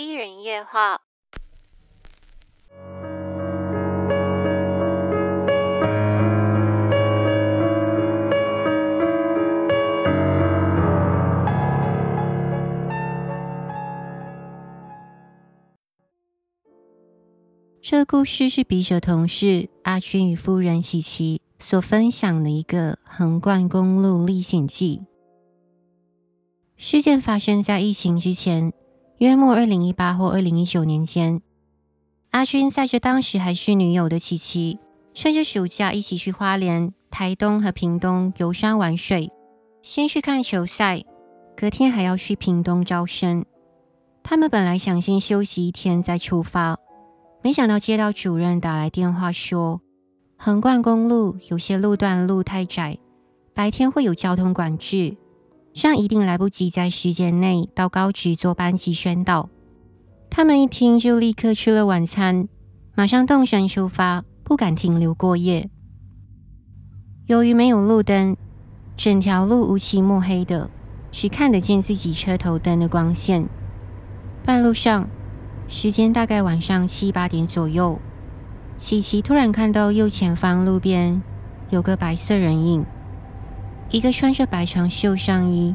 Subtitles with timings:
[0.00, 1.00] 一人夜话。
[17.82, 25.02] 这故事是笔者同事阿军与夫人琪琪所分享的一个横贯公路历险记。
[26.76, 28.72] 事件发生在疫情之前，
[29.18, 31.42] 约莫二零一八或二零一九年间。
[32.30, 34.78] 阿军载着当时还是女友的琪琪，
[35.12, 39.32] 趁着暑假一起去花莲、台东和屏东游山玩水，
[39.82, 41.02] 先去看球赛，
[41.56, 43.44] 隔天还要去屏东招生。
[44.22, 46.78] 他们本来想先休息一天再出发。
[47.42, 49.80] 没想到接到主任打来电话说，
[50.36, 52.98] 横贯公路有些路段路太窄，
[53.52, 55.16] 白天会有交通管制，
[55.80, 59.48] 这样一定来不及在时间内到高职做班级宣导。
[60.28, 62.48] 他们一听就立刻吃了晚餐，
[62.96, 65.70] 马上动身出发，不敢停留过夜。
[67.26, 68.36] 由于没有路灯，
[68.96, 70.68] 整条路乌漆墨黑的，
[71.12, 73.48] 只看得见自己车头灯的光线。
[74.44, 75.08] 半路上。
[75.68, 78.00] 时间大概晚上七八点左右，
[78.78, 81.22] 琪琪突然看到右前方路边
[81.70, 82.84] 有个白色人影，
[83.90, 85.74] 一个穿着白长袖上衣、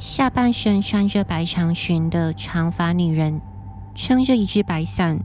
[0.00, 3.40] 下半身穿着白长裙的长发女人，
[3.94, 5.18] 撑着一只白伞，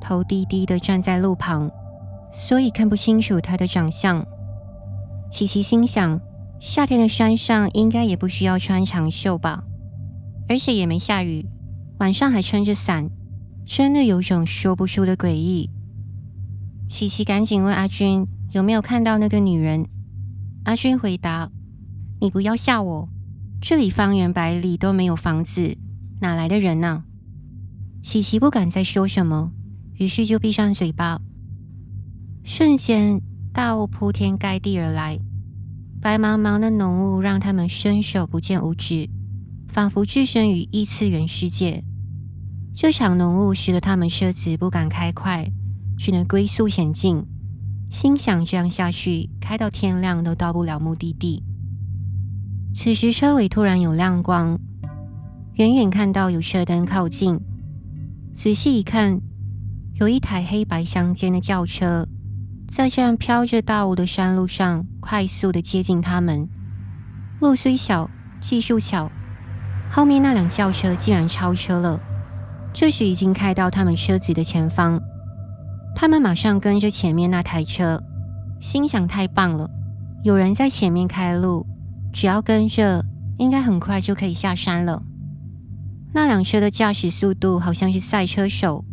[0.00, 1.68] 头低低的站在路旁，
[2.32, 4.24] 所以看不清楚她的长相。
[5.28, 6.20] 琪琪心想，
[6.60, 9.64] 夏天的山上应该也不需要穿长袖吧，
[10.48, 11.44] 而且也没下雨，
[11.98, 13.10] 晚上还撑着伞。
[13.64, 15.70] 真的有种说不出的诡异。
[16.88, 19.86] 琪琪赶紧问阿军有没有看到那个女人。
[20.64, 21.50] 阿军回答
[22.22, 23.08] ：“你不要吓我，
[23.60, 25.76] 这里方圆百里都没有房子，
[26.20, 27.02] 哪来的人呢？”
[28.00, 29.50] 琪琪不敢再说什么，
[29.94, 31.20] 于是就闭上嘴巴。
[32.44, 33.20] 瞬间，
[33.52, 35.18] 大雾铺天盖地而来，
[36.00, 39.10] 白茫茫的浓雾让他们伸手不见五指，
[39.66, 41.82] 仿佛置身于异次元世界。
[42.72, 45.50] 这场浓雾使得他们车子不敢开快，
[45.98, 47.26] 只能龟速前进。
[47.90, 51.42] 心想这样下去，开到天亮都到不了目的地。
[52.74, 54.58] 此时车尾突然有亮光，
[55.54, 57.38] 远远看到有车灯靠近，
[58.34, 59.20] 仔细一看，
[60.00, 62.08] 有一台黑白相间的轿车，
[62.68, 66.48] 在这样飘着大雾的山路上快速的接近他们。
[67.40, 68.08] 路虽小，
[68.40, 69.10] 技术巧，
[69.90, 72.00] 后面那辆轿车竟然超车了。
[72.72, 74.98] 这时已经开到他们车子的前方，
[75.94, 78.02] 他们马上跟着前面那台车，
[78.60, 79.70] 心想太棒了，
[80.24, 81.66] 有人在前面开路，
[82.12, 83.04] 只要跟着，
[83.38, 85.02] 应该很快就可以下山了。
[86.12, 88.84] 那辆车的驾驶速度好像是赛车手，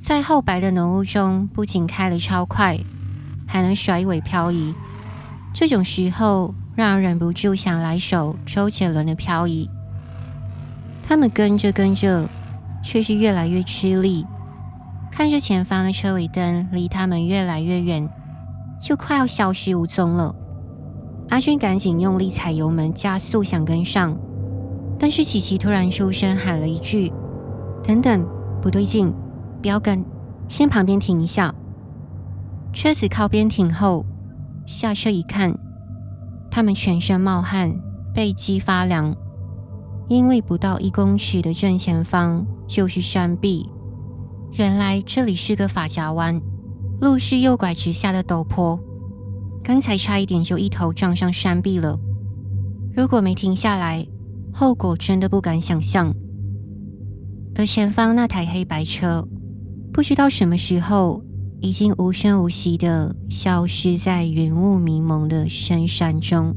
[0.00, 2.78] 在厚白的浓雾中，不仅开得超快，
[3.46, 4.74] 还能甩尾漂移。
[5.52, 9.68] 这种时候，让人忍不住想来首周杰伦的漂移。
[11.06, 12.28] 他们跟着跟着。
[12.86, 14.26] 却是越来越吃力，
[15.10, 18.06] 看着前方的车尾灯离他们越来越远，
[18.78, 20.36] 就快要消失无踪了。
[21.30, 24.16] 阿军赶紧用力踩油门加速，想跟上，
[24.98, 27.12] 但是琪琪突然出声喊了一句
[27.82, 28.26] ：“等等，
[28.62, 29.12] 不对劲，
[29.60, 30.04] 不要跟，
[30.48, 31.54] 先旁边停一下。”
[32.72, 34.04] 车子靠边停后，
[34.66, 35.56] 下车一看，
[36.50, 37.74] 他们全身冒汗，
[38.14, 39.14] 背脊发凉。
[40.08, 43.66] 因为不到一公尺的正前方就是山壁，
[44.52, 46.38] 原来这里是个发夹弯，
[47.00, 48.78] 路是右拐直下的陡坡，
[49.64, 51.98] 刚才差一点就一头撞上山壁了。
[52.94, 54.06] 如果没停下来，
[54.52, 56.14] 后果真的不敢想象。
[57.56, 59.26] 而前方那台黑白车，
[59.90, 61.24] 不知道什么时候
[61.60, 66.54] 已经无声无息的消失在云雾迷蒙的深山中。